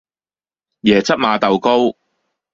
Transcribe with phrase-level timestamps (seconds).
[0.81, 1.93] 椰汁馬豆糕